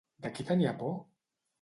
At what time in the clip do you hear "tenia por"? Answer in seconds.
0.47-0.93